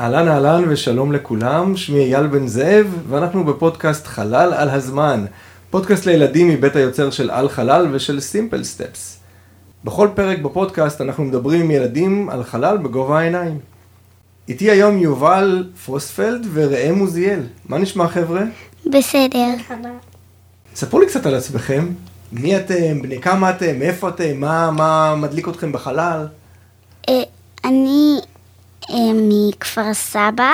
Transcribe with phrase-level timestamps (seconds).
[0.00, 5.24] אהלן אהלן ושלום לכולם, שמי אייל בן זאב, ואנחנו בפודקאסט חלל על הזמן,
[5.70, 9.18] פודקאסט לילדים מבית היוצר של על חלל ושל סימפל סטפס.
[9.84, 13.58] בכל פרק בפודקאסט אנחנו מדברים עם ילדים על חלל בגובה העיניים.
[14.48, 17.40] איתי היום יובל פרוספלד וראם עוזיאל.
[17.68, 18.42] מה נשמע חבר'ה?
[18.86, 19.54] בסדר.
[20.74, 21.88] ספרו לי קצת על עצמכם.
[22.32, 23.02] מי אתם?
[23.02, 23.78] בני כמה אתם?
[23.78, 24.40] מאיפה אתם?
[24.40, 26.26] מה, מה מדליק אתכם בחלל?
[27.08, 27.22] אה,
[27.64, 28.18] אני
[29.14, 30.50] מכפר סבא.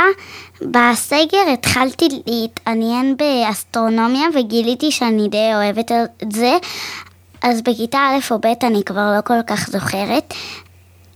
[0.60, 6.58] בסגר התחלתי להתעניין באסטרונומיה וגיליתי שאני די אוהבת את זה.
[7.42, 10.34] אז בכיתה א' או ב' אני כבר לא כל כך זוכרת.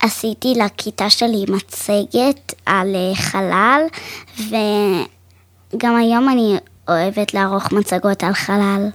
[0.01, 3.83] עשיתי לכיתה שלי מצגת על אה, חלל,
[4.39, 6.57] וגם היום אני
[6.89, 8.89] אוהבת לערוך מצגות על חלל.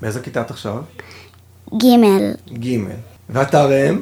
[0.00, 0.82] באיזה כיתה את עכשיו?
[1.74, 1.86] ג'
[2.64, 2.78] ג'.
[3.30, 4.00] ואתה ראם?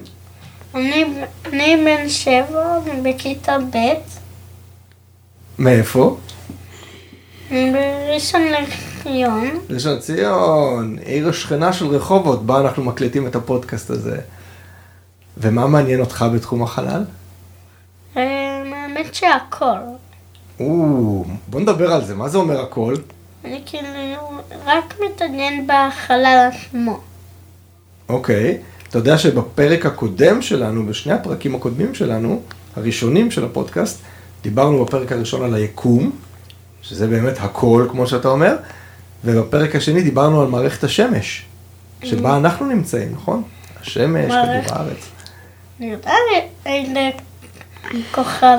[0.75, 1.05] אני,
[1.47, 3.77] אני בן שבע, אני בכיתה ב',
[5.59, 6.17] מאיפה?
[7.51, 9.59] בראשון לחיון.
[9.71, 14.21] ראשון ציון, עיר השכנה של רחובות, בה אנחנו מקליטים את הפודקאסט הזה.
[15.37, 17.05] ומה מעניין אותך בתחום החלל?
[18.17, 19.79] אה, האמת שהכל.
[20.61, 22.95] או, בוא נדבר על זה, מה זה אומר הכל?
[23.45, 27.01] אני כאילו רק מתעניין בחלל עצמו.
[28.09, 28.59] אוקיי,
[28.93, 32.43] אתה יודע שבפרק הקודם שלנו, בשני הפרקים הקודמים שלנו,
[32.77, 33.99] הראשונים של הפודקאסט,
[34.43, 36.11] דיברנו בפרק הראשון על היקום,
[36.83, 38.57] שזה באמת הכל, כמו שאתה אומר,
[39.25, 41.45] ובפרק השני דיברנו על מערכת השמש,
[42.05, 43.43] שבה אנחנו נמצאים, נכון?
[43.81, 45.09] השמש, מערכת- כדור הארץ.
[48.15, 48.59] כוכב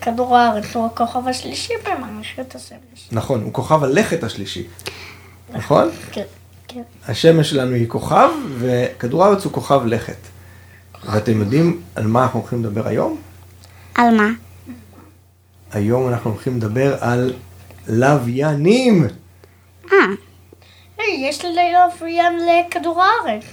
[0.00, 3.08] כדור הארץ הוא הכוכב השלישי במערכת השמש.
[3.12, 4.66] נכון, הוא כוכב הלכת השלישי,
[5.52, 5.88] נכון?
[6.12, 6.22] כן,
[6.72, 6.82] כן.
[7.08, 10.16] השמש שלנו היא כוכב, וכדור הארץ הוא כוכב לכת.
[11.04, 13.18] ואתם יודעים על מה אנחנו הולכים לדבר היום?
[13.94, 14.28] על מה?
[15.72, 17.32] היום אנחנו הולכים לדבר על
[17.88, 19.06] לוויינים.
[19.92, 19.96] אה,
[20.98, 23.44] היי, יש לי לוויין לכדור הארץ.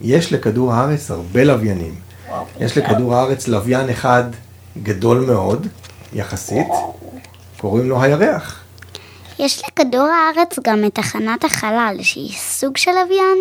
[0.00, 1.94] יש לכדור הארץ הרבה לוויינים.
[2.28, 4.24] וואו, יש לכדור הארץ לוויין אחד
[4.82, 5.66] גדול מאוד,
[6.12, 6.66] יחסית,
[7.56, 8.61] קוראים לו הירח.
[9.42, 13.38] יש לכדור הארץ גם את תחנת החלל, שהיא סוג של לוויין.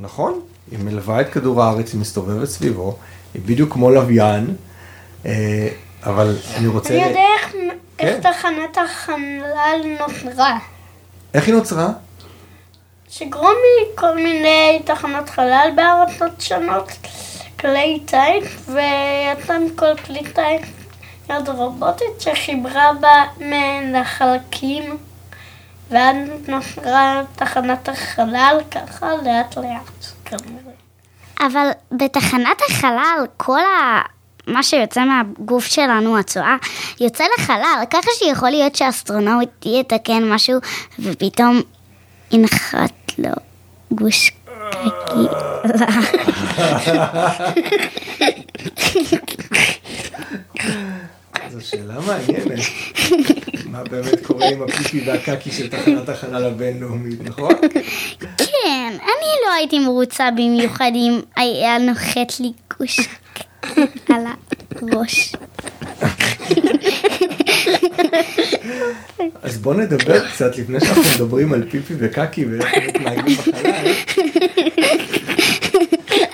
[0.00, 0.40] נכון?
[0.70, 2.96] היא מלווה את כדור הארץ, היא מסתובבת סביבו,
[3.34, 4.56] היא בדיוק כמו לוויין,
[5.26, 5.68] אה,
[6.06, 6.94] אבל אני רוצה...
[6.94, 7.52] אני יודע איך-
[7.98, 8.06] כן.
[8.06, 10.58] איך תחנת החלל נוצרה.
[11.34, 11.88] איך היא נוצרה?
[13.10, 13.54] שגרום
[13.94, 16.88] מכל מיני תחנות חלל בארצות שונות,
[17.60, 20.68] כלי טיס, ויצא מכל כלי טיס
[21.30, 23.08] יד רובוטית שחיברה בה
[23.40, 24.96] מהן לחלקים,
[25.92, 26.16] ואז
[26.48, 30.72] נוצרה תחנת החלל ככה לאט לאט כנראה.
[31.40, 34.00] אבל בתחנת החלל, כל ה...
[34.46, 36.56] מה שיוצא מהגוף שלנו, הצואה,
[37.00, 40.58] יוצא לחלל, ככה שיכול להיות שאסטרונאוט יתקן משהו,
[40.98, 41.60] ופתאום
[42.32, 43.30] ינחת לו
[43.92, 44.30] גוש
[44.70, 45.26] קקי.
[51.52, 52.58] זו שאלה מעניינת.
[53.66, 57.54] מה באמת קורה עם הפיפי והקקי של תחנת החלל הבינלאומית, נכון?
[58.36, 63.00] כן, אני לא הייתי מרוצה במיוחד אם היה נוחת לי גוש
[64.08, 64.24] על
[64.82, 65.32] הראש.
[69.42, 73.92] אז בוא נדבר קצת לפני שאנחנו מדברים על פיפי וקקי ואיך הם מתנהגים בחלל.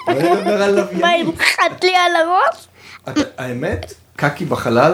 [0.06, 1.28] בוא נדבר על מה, לוויינים.
[1.28, 2.68] הנחת לי על הראש?
[3.38, 4.92] האמת, קקי בחלל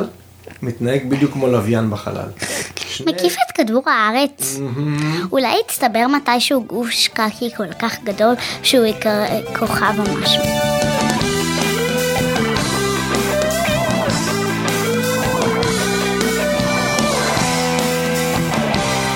[0.63, 2.29] מתנהג בדיוק כמו לוויין בחלל.
[3.07, 4.59] מקיף את כדור הארץ.
[5.33, 9.27] אולי יצטבר מתישהו גוש קקי כל כך גדול שהוא יקרא
[9.59, 10.43] כוכב או משהו.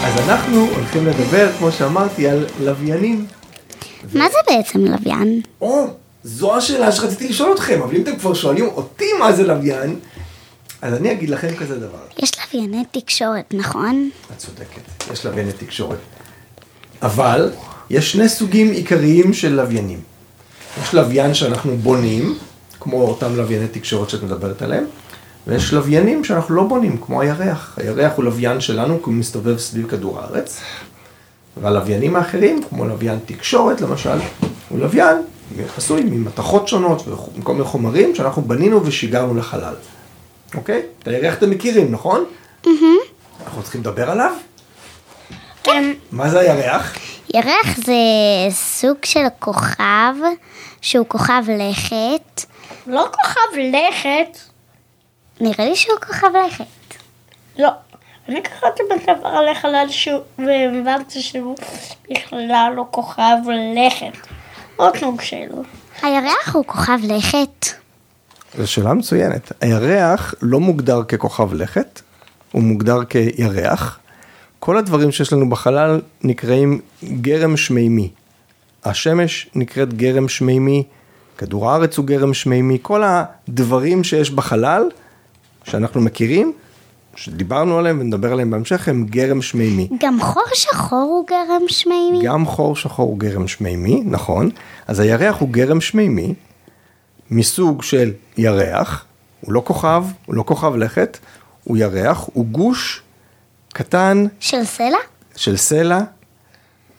[0.04, 3.26] אז אנחנו הולכים לדבר, כמו שאמרתי, על לוויינים.
[4.14, 5.40] מה זה בעצם לוויין?
[5.60, 5.86] או,
[6.24, 9.98] זו השאלה שרציתי לשאול אתכם, אבל אם אתם כבר שואלים אותי מה זה לוויין,
[10.82, 11.98] אז אני אגיד לכם כזה דבר.
[12.18, 14.10] יש לווייני תקשורת, נכון?
[14.32, 15.98] את צודקת, יש לווייני תקשורת.
[17.02, 17.52] אבל
[17.90, 20.00] יש שני סוגים עיקריים של לוויינים.
[20.82, 22.38] יש לוויין שאנחנו בונים,
[22.80, 24.84] כמו אותם לווייני תקשורת שאת מדברת עליהם,
[25.46, 27.74] ויש לוויינים שאנחנו לא בונים, כמו הירח.
[27.76, 30.60] הירח הוא לוויין שלנו כי הוא מסתובב סביב כדור הארץ,
[31.62, 34.18] והלוויינים האחרים, כמו לוויין תקשורת למשל,
[34.68, 35.16] הוא לוויין
[35.76, 39.74] עשוי ממתכות שונות וכל מיני חומרים שאנחנו בנינו ושיגרנו לחלל.
[40.54, 40.82] אוקיי?
[41.02, 42.24] את הירח אתם מכירים, נכון?
[43.46, 44.32] אנחנו צריכים לדבר עליו?
[45.62, 45.92] כן.
[46.12, 46.96] מה זה הירח?
[47.34, 47.94] ירח זה
[48.50, 50.14] סוג של כוכב,
[50.80, 52.44] שהוא כוכב לכת.
[52.86, 54.38] לא כוכב לכת.
[55.40, 56.64] נראה לי שהוא כוכב לכת.
[57.58, 57.68] לא.
[58.28, 61.56] אני קראתי בספר על החלל שהוא, והבנתי שהוא
[62.10, 63.36] בכלל לא כוכב
[63.76, 64.28] לכת.
[64.78, 65.62] עוד סוג שלו.
[66.02, 67.66] הירח הוא כוכב לכת.
[68.58, 69.52] זו שאלה מצוינת.
[69.60, 72.00] הירח לא מוגדר ככוכב לכת,
[72.52, 73.98] הוא מוגדר כירח.
[74.58, 78.10] כל הדברים שיש לנו בחלל נקראים גרם שמימי.
[78.84, 80.82] השמש נקראת גרם שמימי,
[81.38, 84.82] כדור הארץ הוא גרם שמימי, כל הדברים שיש בחלל,
[85.64, 86.52] שאנחנו מכירים,
[87.18, 89.88] שדיברנו עליהם ונדבר עליהם בהמשך, הם גרם שמימי.
[90.00, 92.20] גם חור שחור הוא גרם שמימי.
[92.24, 94.50] גם חור שחור הוא גרם שמימי, נכון.
[94.86, 96.34] אז הירח הוא גרם שמימי,
[97.30, 99.04] מסוג של ירח,
[99.40, 101.18] הוא לא כוכב, הוא לא כוכב לכת,
[101.64, 103.02] הוא ירח, הוא גוש
[103.72, 104.98] קטן של סלע?
[105.36, 106.00] של סלע,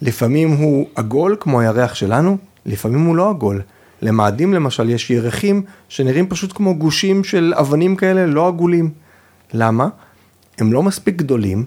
[0.02, 3.62] לפעמים הוא עגול כמו הירח שלנו, לפעמים הוא לא עגול.
[4.02, 8.92] למאדים למשל יש ירחים שנראים פשוט כמו גושים של אבנים כאלה לא עגולים.
[9.54, 9.88] למה?
[10.60, 11.66] הם לא מספיק גדולים,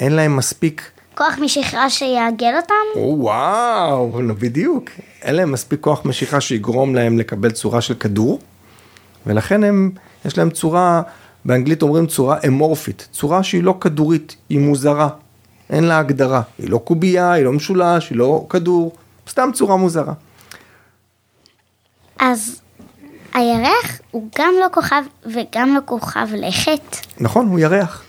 [0.00, 0.90] אין להם מספיק...
[1.14, 2.74] כוח משיכה שיעגל אותם?
[3.00, 4.90] או, וואו, בדיוק.
[5.22, 8.40] אין להם מספיק כוח משיכה שיגרום להם לקבל צורה של כדור,
[9.26, 9.90] ולכן הם,
[10.24, 11.02] יש להם צורה,
[11.44, 15.08] באנגלית אומרים צורה אמורפית, צורה שהיא לא כדורית, היא מוזרה,
[15.70, 18.92] אין לה הגדרה, היא לא קובייה, היא לא משולש, היא לא כדור,
[19.28, 20.12] סתם צורה מוזרה.
[22.18, 22.60] אז
[23.34, 26.96] הירח הוא גם לא כוכב וגם לא כוכב לכת.
[27.20, 28.04] נכון, הוא ירח.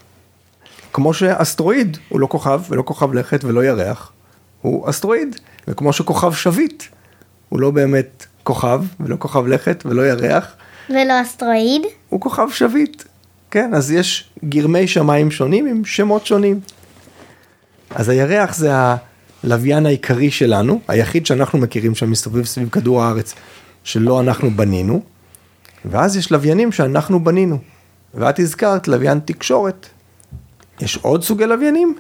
[0.94, 4.12] כמו שאסטרואיד הוא לא כוכב ולא כוכב לכת ולא ירח,
[4.62, 5.36] הוא אסטרואיד.
[5.68, 6.84] וכמו שכוכב שביט
[7.50, 10.56] הוא לא באמת כוכב ולא כוכב לכת ולא ירח,
[10.90, 11.82] ולא אסטרואיד.
[12.10, 13.04] הוא כוכב שביט.
[13.52, 16.60] כן, אז יש גרמי שמיים שונים עם שמות שונים.
[17.90, 18.72] אז הירח זה
[19.44, 23.34] הלוויין העיקרי שלנו, היחיד שאנחנו מכירים שמסתובב סביב כדור הארץ,
[23.84, 25.02] שלא אנחנו בנינו,
[25.86, 27.58] ואז יש לוויינים שאנחנו בנינו.
[28.14, 29.88] ואת הזכרת לוויין תקשורת.
[30.82, 31.96] יש עוד סוגי לוויינים?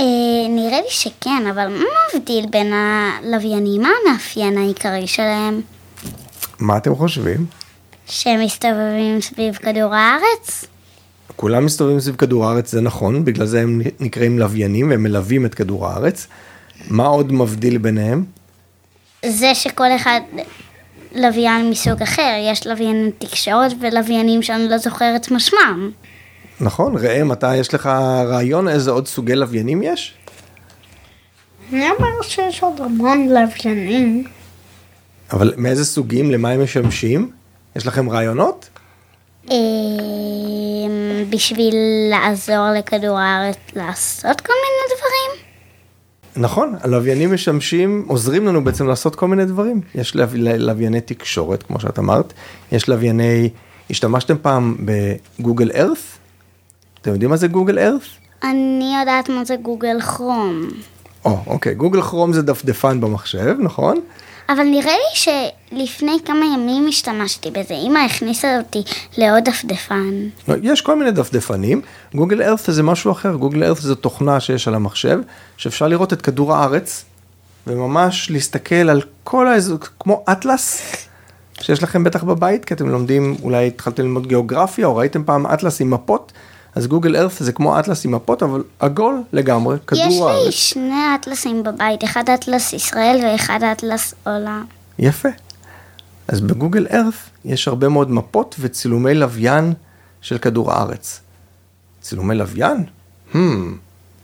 [0.00, 0.04] אה,
[0.48, 3.82] נראה לי שכן, אבל מה מבדיל בין הלוויינים?
[3.82, 5.60] מה המאפיין העיקרי שלהם?
[6.58, 7.46] מה אתם חושבים?
[8.06, 10.64] שהם מסתובבים סביב כדור הארץ?
[11.36, 15.54] כולם מסתובבים סביב כדור הארץ, זה נכון, בגלל זה הם נקראים לוויינים והם מלווים את
[15.54, 16.26] כדור הארץ.
[16.88, 18.24] מה עוד מבדיל ביניהם?
[19.26, 20.20] זה שכל אחד
[21.14, 25.90] לוויין מסוג אחר, יש לווייני תקשורת ולוויינים שאני לא זוכרת משמם.
[26.62, 27.86] נכון, ראם, אתה, יש לך
[28.26, 30.14] רעיון איזה עוד סוגי לוויינים יש?
[31.72, 34.24] אני אומר שיש עוד המון לוויינים.
[35.32, 37.30] אבל מאיזה סוגים, למה הם משמשים?
[37.76, 38.68] יש לכם רעיונות?
[39.50, 39.56] אמ,
[41.30, 41.74] בשביל
[42.10, 45.46] לעזור לכדור הארץ לעשות כל מיני דברים?
[46.36, 49.80] נכון, הלוויינים משמשים, עוזרים לנו בעצם לעשות כל מיני דברים.
[49.94, 50.24] יש לו,
[50.58, 52.32] לווייני תקשורת, כמו שאת אמרת,
[52.72, 53.50] יש לווייני,
[53.90, 56.21] השתמשתם פעם בגוגל ארת?
[57.02, 58.00] אתם יודעים מה זה גוגל ארת?
[58.42, 60.68] אני יודעת מה זה גוגל כרום.
[61.24, 64.00] או, אוקיי, גוגל כרום זה דפדפן במחשב, נכון?
[64.48, 65.36] אבל נראה לי
[65.72, 68.82] שלפני כמה ימים השתמשתי בזה, אמא הכניסה אותי
[69.18, 70.28] לעוד דפדפן.
[70.48, 71.80] לא, יש כל מיני דפדפנים,
[72.14, 75.18] גוגל ארת זה משהו אחר, גוגל ארת זה תוכנה שיש על המחשב,
[75.56, 77.04] שאפשר לראות את כדור הארץ,
[77.66, 80.82] וממש להסתכל על כל האזור, כמו אטלס,
[81.60, 85.80] שיש לכם בטח בבית, כי אתם לומדים, אולי התחלתם ללמוד גיאוגרפיה, או ראיתם פעם אטלס
[85.80, 86.32] עם מפות,
[86.74, 90.46] אז גוגל ארת זה כמו אטלס עם מפות, אבל עגול לגמרי, כדור יש הארץ.
[90.46, 94.64] לי שני אטלסים בבית, אחד אטלס ישראל ואחד אטלס עולם.
[94.98, 95.28] יפה.
[96.28, 97.14] אז בגוגל ארת
[97.44, 99.72] יש הרבה מאוד מפות וצילומי לוויין
[100.20, 101.20] של כדור הארץ.
[102.00, 102.84] צילומי לוויין?
[103.32, 103.36] Hmm,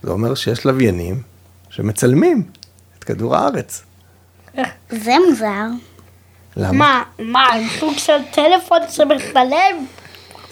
[0.03, 1.21] זה אומר שיש לוויינים
[1.69, 2.43] שמצלמים
[2.99, 3.83] את כדור הארץ.
[4.89, 5.65] זה מוזר.
[6.57, 6.71] למה?
[6.71, 7.45] מה, מה,
[7.79, 9.85] סוג של טלפון שמצלם?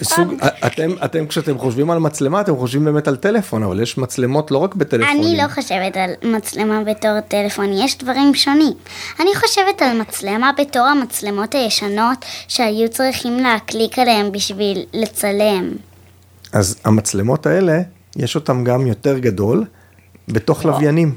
[0.03, 0.33] סוג,
[0.67, 4.57] אתם, אתם כשאתם חושבים על מצלמה, אתם חושבים באמת על טלפון, אבל יש מצלמות לא
[4.57, 5.23] רק בטלפונים.
[5.23, 8.73] אני לא חושבת על מצלמה בתור טלפון, יש דברים שונים.
[9.19, 15.71] אני חושבת על מצלמה בתור המצלמות הישנות שהיו צריכים להקליק עליהן בשביל לצלם.
[16.53, 17.81] אז המצלמות האלה,
[18.15, 19.65] יש אותם גם יותר גדול,
[20.27, 21.15] בתוך לוויינים.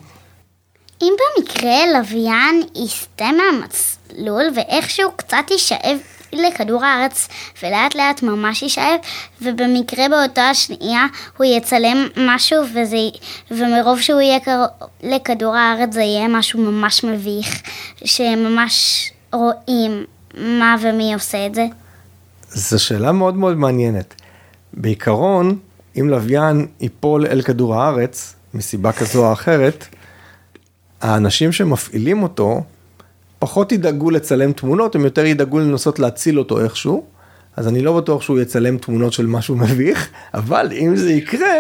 [1.03, 5.99] אם במקרה לוויין יסטה מהמסלול ואיכשהו קצת יישאב
[6.33, 7.29] לכדור הארץ
[7.63, 9.01] ולאט לאט ממש יישאב
[9.43, 11.07] ובמקרה באותה השנייה
[11.37, 13.09] הוא יצלם משהו וזה,
[13.51, 14.67] ומרוב שהוא יהיה קרוב
[15.03, 17.63] לכדור הארץ זה יהיה משהו ממש מביך
[18.05, 21.67] שממש רואים מה ומי עושה את זה.
[22.49, 24.15] זו שאלה מאוד מאוד מעניינת.
[24.73, 25.59] בעיקרון,
[26.01, 29.87] אם לוויין ייפול אל כדור הארץ, מסיבה כזו או אחרת,
[31.01, 32.63] האנשים שמפעילים אותו
[33.41, 37.05] פחות ידאגו לצלם תמונות, הם יותר ידאגו לנסות להציל אותו איכשהו,
[37.57, 41.55] אז אני לא בטוח שהוא יצלם תמונות של משהו מביך, אבל אם זה יקרה,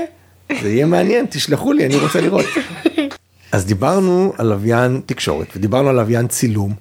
[0.62, 2.44] זה יהיה מעניין, תשלחו לי, אני רוצה לראות.
[3.52, 6.74] אז דיברנו על לוויין תקשורת ודיברנו על לוויין צילום.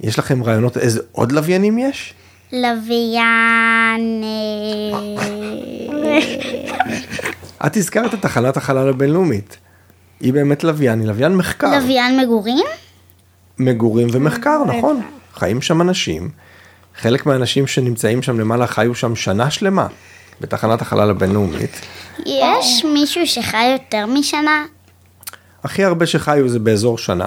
[0.00, 2.14] יש לכם רעיונות איזה עוד לוויינים יש?
[2.52, 4.22] לוויין...
[4.24, 4.98] אה,
[7.66, 9.56] את הזכרת את תחנת החלל הבינלאומית.
[10.20, 11.78] היא באמת לוויין, היא לוויין מחקר.
[11.78, 12.66] לוויין מגורים?
[13.58, 15.02] מגורים ומחקר, נכון.
[15.34, 16.30] חיים שם אנשים.
[16.96, 19.86] חלק מהאנשים שנמצאים שם למעלה חיו שם שנה שלמה
[20.40, 21.80] בתחנת החלל הבינלאומית.
[22.26, 24.64] יש מישהו שחי יותר משנה?
[25.64, 27.26] הכי הרבה שחיו זה באזור שנה.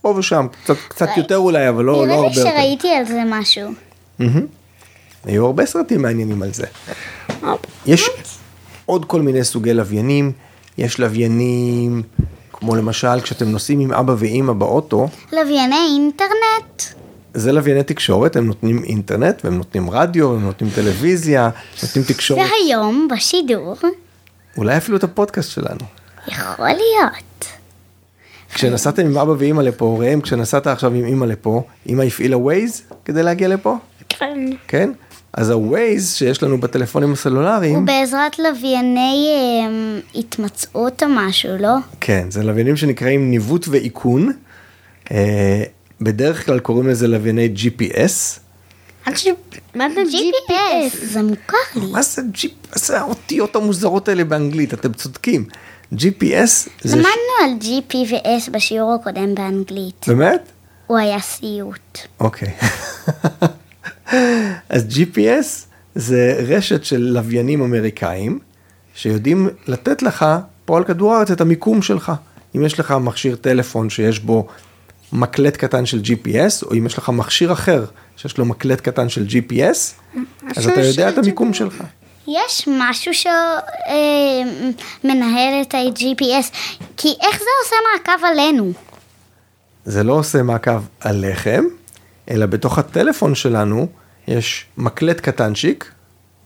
[0.00, 2.50] פה ושם, קצת, קצת יותר אולי, אבל לא, לא נראה הרבה לי יותר.
[2.50, 3.70] שראיתי על זה משהו.
[5.24, 6.66] היו הרבה סרטים מעניינים על זה.
[7.86, 8.10] יש
[8.86, 10.32] עוד כל מיני סוגי לוויינים,
[10.78, 12.02] יש לוויינים,
[12.60, 16.82] כמו למשל כשאתם נוסעים עם אבא ואימא באוטו, לווייני אינטרנט?
[17.34, 21.50] זה לווייני תקשורת, הם נותנים אינטרנט, והם נותנים רדיו, הם נותנים טלוויזיה,
[21.82, 23.74] נותנים תקשורת, והיום בשידור
[24.56, 25.80] אולי אפילו את הפודקאסט שלנו.
[26.28, 27.46] יכול להיות.
[28.54, 33.22] כשנסעתם עם אבא ואימא לפה, ראם, כשנסעת עכשיו עם אימא לפה, אימא הפעילה ווייז כדי
[33.22, 33.76] להגיע לפה?
[34.08, 34.38] כן.
[34.68, 34.90] כן?
[35.32, 39.26] אז הווייז שיש לנו בטלפונים הסלולריים, הוא בעזרת לווייני
[39.66, 41.74] אמ, התמצאות או משהו, לא?
[42.00, 44.32] כן, זה לוויינים שנקראים ניווט ואיכון.
[45.10, 45.62] אה,
[46.00, 48.40] בדרך כלל קוראים לזה לווייני GPS.
[49.74, 51.86] מה זה GPS, זה מוכר לי.
[51.92, 52.78] מה זה GPS?
[52.78, 54.74] זה האותיות המוזרות האלה באנגלית?
[54.74, 55.44] אתם צודקים.
[55.94, 55.96] GPS
[56.36, 56.68] זה...
[56.82, 57.06] ש- למדנו
[57.44, 60.04] על GP ו-S בשיעור הקודם באנגלית.
[60.08, 60.42] באמת?
[60.86, 61.98] הוא היה סיוט.
[62.20, 62.48] אוקיי.
[64.68, 65.46] אז GPS
[65.94, 68.38] זה רשת של לוויינים אמריקאים
[68.94, 70.26] שיודעים לתת לך
[70.64, 72.12] פה על כדור הארץ את המיקום שלך.
[72.56, 74.46] אם יש לך מכשיר טלפון שיש בו
[75.12, 77.84] מקלט קטן של GPS, או אם יש לך מכשיר אחר
[78.16, 79.76] שיש לו מקלט קטן של GPS,
[80.56, 81.84] אז אתה יודע את המיקום שלך.
[82.28, 83.12] יש משהו
[85.02, 86.54] שמנהל את ה-GPS,
[86.96, 88.72] כי איך זה עושה מעקב עלינו?
[89.84, 91.64] זה לא עושה מעקב עליכם,
[92.30, 93.88] אלא בתוך הטלפון שלנו
[94.30, 95.92] יש מקלט קטנצ'יק,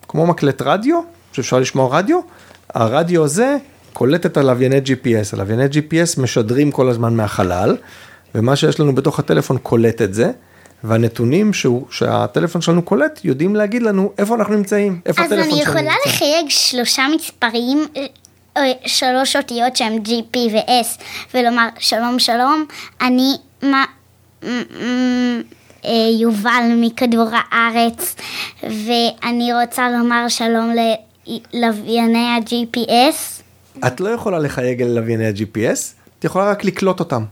[0.09, 1.01] כמו מקלט רדיו,
[1.33, 2.21] שאפשר לשמוע רדיו,
[2.75, 3.57] הרדיו הזה
[3.93, 7.77] קולט את הלווייני GPS, הלווייני GPS משדרים כל הזמן מהחלל,
[8.35, 10.31] ומה שיש לנו בתוך הטלפון קולט את זה,
[10.85, 15.63] והנתונים שהוא, שהטלפון שלנו קולט יודעים להגיד לנו איפה אנחנו נמצאים, איפה אז הטלפון אני
[15.63, 16.09] שלנו יכולה נמצא.
[16.09, 18.07] לחייג שלושה מספרים, אה,
[18.57, 21.03] אה, שלוש אותיות שהם GP ו-S,
[21.35, 22.67] ולומר שלום שלום,
[23.01, 23.85] אני מה,
[26.21, 28.17] יובל מכדור הארץ,
[28.63, 30.71] ואני רוצה לומר שלום
[31.53, 33.43] ללווייני ה-GPS.
[33.87, 35.79] את לא יכולה לחייג אל לווייני ה-GPS,
[36.19, 37.25] את יכולה רק לקלוט אותם.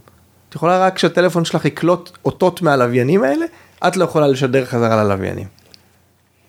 [0.49, 3.47] את יכולה רק שהטלפון שלך יקלוט אותות מהלוויינים האלה,
[3.87, 5.47] את לא יכולה לשדר חזרה ללוויינים.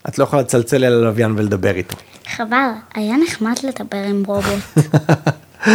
[0.07, 1.97] את לא יכולה לצלצל אל הלוויין ולדבר איתו.
[2.27, 4.87] חבל, היה נחמד לדבר עם רובוט.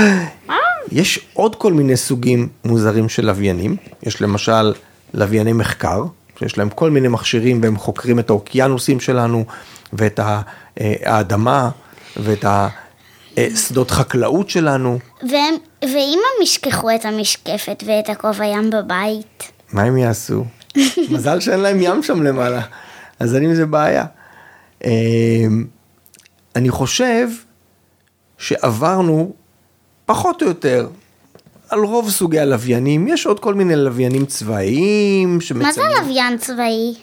[0.92, 4.72] יש עוד כל מיני סוגים מוזרים של לוויינים, יש למשל
[5.14, 6.04] לווייני מחקר,
[6.38, 9.44] שיש להם כל מיני מכשירים והם חוקרים את האוקיינוסים שלנו
[9.92, 10.40] ואת אה,
[11.04, 11.70] האדמה
[12.16, 12.44] ואת
[13.36, 14.98] השדות חקלאות שלנו.
[15.22, 19.52] והם, ואם הם ישכחו את המשקפת ואת הכובע ים בבית?
[19.72, 20.44] מה הם יעשו?
[21.10, 22.60] מזל שאין להם ים שם למעלה,
[23.18, 24.04] אז אין עם זה בעיה.
[24.84, 25.64] אמ,
[26.56, 27.28] אני חושב
[28.38, 29.32] שעברנו
[30.06, 30.88] פחות או יותר
[31.68, 36.94] על רוב סוגי הלוויינים, יש עוד כל מיני לוויינים צבאיים מה זה שמצלמים, לוויין צבאי?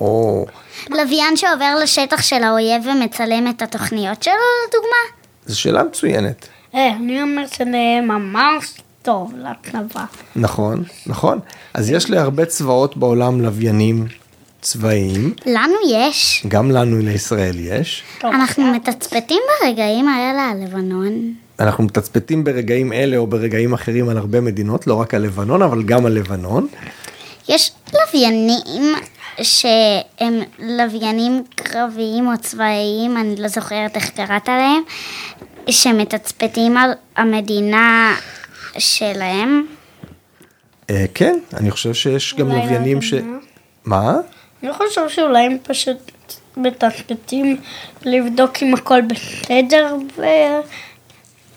[0.00, 0.46] או
[0.90, 4.34] לוויין שעובר לשטח של האויב ומצלם את התוכניות שלו,
[4.68, 5.24] לדוגמה?
[5.46, 6.48] זו שאלה מצוינת.
[6.74, 10.04] אה, אני אומר שזה ממש טוב לצבא.
[10.36, 11.38] נכון, נכון.
[11.74, 14.06] אז יש להרבה צבאות בעולם לוויינים
[14.60, 16.44] צבאיים, לנו יש.
[16.48, 18.02] גם לנו לישראל יש.
[18.24, 21.43] אנחנו מתצפתים ברגעים האלה על לבנון.
[21.60, 25.82] אנחנו מתצפתים ברגעים אלה או ברגעים אחרים על הרבה מדינות, לא רק על לבנון, אבל
[25.82, 26.66] גם על לבנון.
[27.48, 28.94] יש לוויינים
[29.42, 34.82] שהם לוויינים קרביים או צבאיים, אני לא זוכרת איך קראת להם,
[35.70, 38.16] שמתצפתים על המדינה
[38.78, 39.66] שלהם.
[40.90, 43.14] אה, כן, אני חושב שיש גם אולי לוויינים ש...
[43.84, 44.16] מה?
[44.62, 46.12] אני חושב שאולי הם פשוט
[46.56, 47.56] מתפקדים
[48.04, 49.96] לבדוק אם הכל בסדר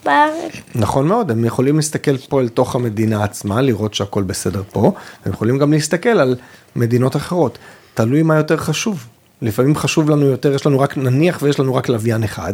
[0.08, 0.52] בארץ.
[0.76, 4.92] נכון מאוד, הם יכולים להסתכל פה אל תוך המדינה עצמה, לראות שהכל בסדר פה,
[5.26, 6.36] הם יכולים גם להסתכל על
[6.76, 7.58] מדינות אחרות.
[7.94, 9.08] תלוי מה יותר חשוב.
[9.42, 12.54] לפעמים חשוב לנו יותר, יש לנו רק, נניח ויש לנו רק לוויין אחד,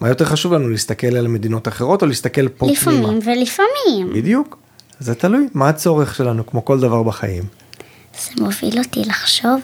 [0.00, 2.72] מה יותר חשוב לנו, להסתכל על מדינות אחרות או להסתכל פה פנימה?
[2.72, 4.12] לפעמים ולפעמים.
[4.14, 4.56] בדיוק.
[5.00, 7.42] זה תלוי, מה הצורך שלנו, כמו כל דבר בחיים.
[8.20, 9.60] זה מוביל אותי לחשוב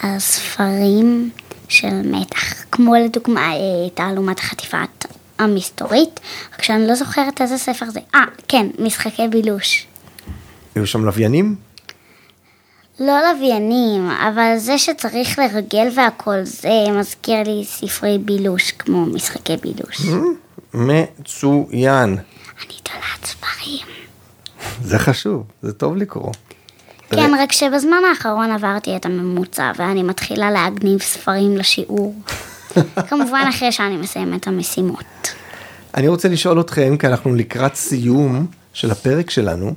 [0.00, 1.30] על ספרים
[1.68, 5.06] של מתח, כמו לדוגמה אה, תעלומת החטיפת
[5.44, 6.20] המסתורית,
[6.54, 8.00] רק שאני לא זוכרת איזה ספר זה.
[8.14, 9.86] אה, כן, משחקי בילוש.
[10.74, 11.56] היו שם לוויינים?
[13.00, 20.00] לא לוויינים, אבל זה שצריך לרגל והכל, זה מזכיר לי ספרי בילוש, כמו משחקי בילוש.
[20.74, 22.18] מצוין.
[22.58, 23.86] אני תולעת ספרים.
[24.82, 26.32] זה חשוב, זה טוב לקרוא.
[27.10, 32.14] כן, רק שבזמן האחרון עברתי את הממוצע, ואני מתחילה להגניב ספרים לשיעור.
[33.08, 35.04] כמובן אחרי שאני מסיימת את המשימות.
[35.94, 39.74] אני רוצה לשאול אתכם, כי אנחנו לקראת סיום של הפרק שלנו,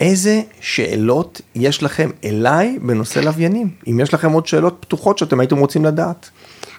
[0.00, 3.70] איזה שאלות יש לכם אליי בנושא לוויינים?
[3.86, 6.30] אם יש לכם עוד שאלות פתוחות שאתם הייתם רוצים לדעת.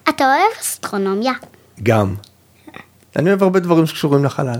[0.10, 1.34] אתה אוהב אסטרונומיה?
[1.84, 2.16] גם.
[3.16, 4.60] אני אוהב הרבה דברים שקשורים לחלל.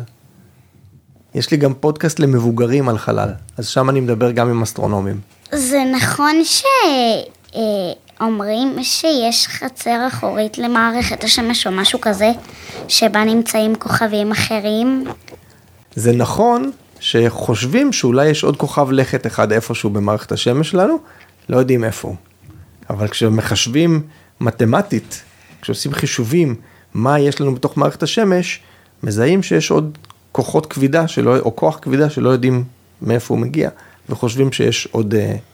[1.36, 5.20] יש לי גם פודקאסט למבוגרים על חלל, אז שם אני מדבר גם עם אסטרונומים.
[5.52, 6.42] זה נכון
[8.22, 12.32] שאומרים שיש חצר אחורית למערכת השמש או משהו כזה,
[12.88, 15.04] שבה נמצאים כוכבים אחרים?
[15.96, 20.98] זה נכון שחושבים שאולי יש עוד כוכב לכת אחד איפשהו במערכת השמש שלנו,
[21.50, 22.16] לא יודעים איפה הוא.
[22.90, 24.02] אבל כשמחשבים
[24.42, 25.22] מתמטית,
[25.62, 26.56] כשעושים חישובים
[26.94, 28.60] מה יש לנו בתוך מערכת השמש,
[29.04, 29.98] מזהים שיש עוד
[30.32, 32.64] כוחות כבידה שלא, או כוח כבידה שלא יודעים
[33.02, 33.70] מאיפה הוא מגיע,
[34.10, 35.51] וחושבים שיש עוד, ש,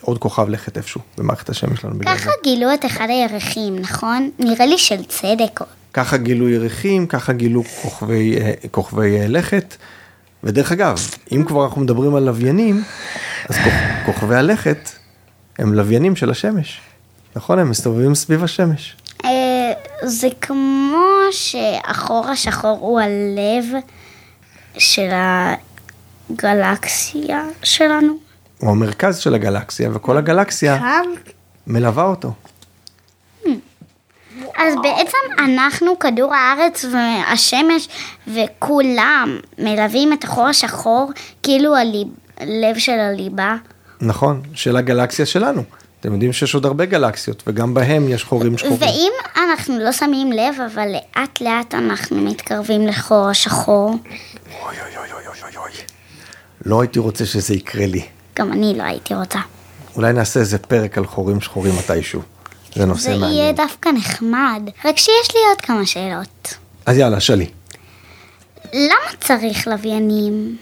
[0.00, 1.94] עוד כוכב לכת איפשהו במערכת השמש שלנו.
[2.06, 2.30] ככה.
[2.44, 4.30] גילו את אחד הירחים, נכון?
[4.38, 5.60] נראה לי של צדק.
[5.92, 9.76] ככה גילו ירחים, ככה גילו כוכבי, אה, כוכבי אה, לכת.
[10.44, 10.98] ודרך אגב,
[11.32, 12.82] אם כבר אנחנו מדברים על לוויינים,
[13.48, 13.74] אז כוכ,
[14.06, 14.90] כוכבי הלכת
[15.58, 16.80] הם לוויינים של השמש.
[17.36, 17.58] נכון?
[17.58, 18.96] הם מסתובבים סביב השמש.
[19.24, 23.64] אה, זה כמו שהחור השחור הוא הלב
[24.78, 25.08] של
[26.30, 28.25] הגלקסיה שלנו.
[28.58, 31.00] הוא המרכז של הגלקסיה, וכל הגלקסיה?
[31.66, 32.32] מלווה אותו.
[34.56, 37.88] אז בעצם אנחנו, כדור הארץ והשמש
[38.28, 41.10] וכולם מלווים את החור השחור
[41.42, 43.56] כאילו הלב של הליבה.
[44.00, 45.62] נכון, של הגלקסיה שלנו.
[46.00, 48.80] אתם יודעים שיש עוד הרבה גלקסיות, וגם בהם יש חורים שחורים.
[48.80, 53.96] ואם אנחנו לא שמים לב, אבל לאט לאט אנחנו מתקרבים לחור השחור, אוי
[54.62, 55.70] אוי אוי אוי אוי אוי.
[56.64, 58.04] לא הייתי רוצה שזה יקרה לי.
[58.38, 59.38] גם אני לא הייתי רוצה.
[59.96, 62.22] אולי נעשה איזה פרק על חורים שחורים מתישהו.
[62.74, 63.54] זה נושא זה יהיה מעניין.
[63.54, 64.62] דווקא נחמד.
[64.84, 66.54] רק שיש לי עוד כמה שאלות.
[66.86, 67.46] אז יאללה, שלי.
[68.74, 70.56] למה צריך לוויינים?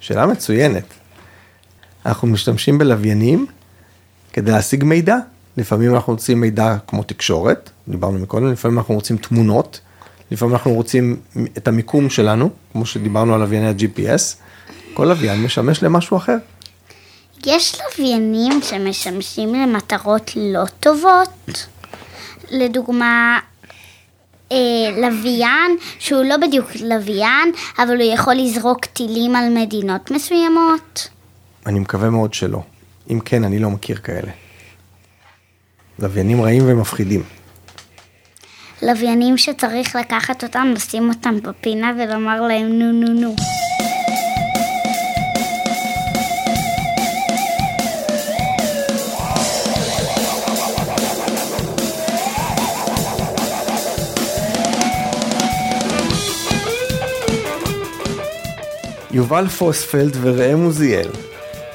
[0.00, 0.84] שאלה מצוינת.
[2.06, 3.46] אנחנו משתמשים בלוויינים
[4.32, 5.16] כדי להשיג מידע.
[5.56, 9.80] לפעמים אנחנו רוצים מידע כמו תקשורת, דיברנו מקודם, לפעמים אנחנו רוצים תמונות,
[10.30, 11.16] לפעמים אנחנו רוצים
[11.58, 14.36] את המיקום שלנו, כמו שדיברנו על לווייני ה-GPS.
[14.94, 16.36] כל לוויין משמש למשהו אחר.
[17.46, 21.66] יש לוויינים שמשמשים למטרות לא טובות.
[22.50, 23.38] לדוגמה,
[24.52, 24.56] אה,
[24.96, 31.08] לוויין שהוא לא בדיוק לוויין, אבל הוא יכול לזרוק טילים על מדינות מסוימות.
[31.66, 32.62] אני מקווה מאוד שלא.
[33.10, 34.30] אם כן, אני לא מכיר כאלה.
[35.98, 37.22] לוויינים רעים ומפחידים.
[38.82, 43.36] לוויינים שצריך לקחת אותם, לשים אותם בפינה ולומר להם נו נו נו.
[59.12, 61.08] יובל פוספלד וראם עוזיאל,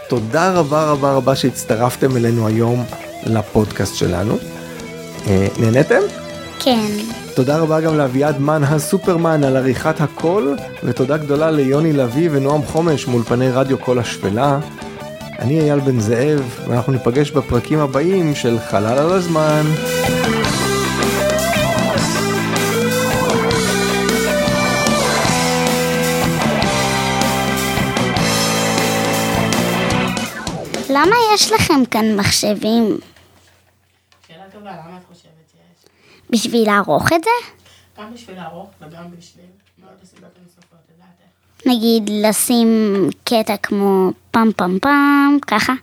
[0.09, 2.83] תודה רבה רבה רבה שהצטרפתם אלינו היום
[3.25, 4.37] לפודקאסט שלנו.
[5.27, 5.99] אה, נהניתם?
[6.59, 6.85] כן.
[7.35, 13.07] תודה רבה גם לאביעד מן הסופרמן על עריכת הקול, ותודה גדולה ליוני לביא ונועם חומש
[13.07, 14.59] מאולפני רדיו קול השפלה.
[15.39, 19.63] אני אייל בן זאב, ואנחנו ניפגש בפרקים הבאים של חלל על הזמן.
[31.07, 32.97] למה יש לכם כאן מחשבים?
[34.27, 35.89] שאלה טובה, למה את חושבת שיש?
[36.29, 37.49] בשביל לערוך את זה?
[37.97, 39.45] גם בשביל לערוך וגם בשביל
[39.77, 40.67] מאוד הסיבות הנוספות.
[41.65, 42.67] נגיד לשים
[43.23, 45.73] קטע כמו פעם פעם פעם, ככה?